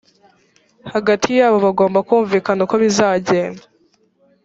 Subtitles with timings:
[0.93, 3.63] hagati yabo bagomba kumvikana uko bizagenda